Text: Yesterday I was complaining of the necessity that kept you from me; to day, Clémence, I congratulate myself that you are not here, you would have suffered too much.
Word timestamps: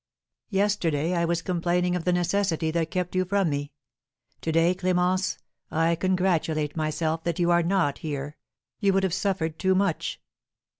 Yesterday 0.49 1.13
I 1.13 1.25
was 1.25 1.43
complaining 1.43 1.95
of 1.95 2.05
the 2.05 2.11
necessity 2.11 2.71
that 2.71 2.89
kept 2.89 3.13
you 3.13 3.23
from 3.23 3.51
me; 3.51 3.71
to 4.41 4.51
day, 4.51 4.73
Clémence, 4.73 5.37
I 5.69 5.93
congratulate 5.93 6.75
myself 6.75 7.23
that 7.23 7.37
you 7.37 7.51
are 7.51 7.61
not 7.61 7.99
here, 7.99 8.35
you 8.79 8.93
would 8.93 9.03
have 9.03 9.13
suffered 9.13 9.59
too 9.59 9.75
much. 9.75 10.19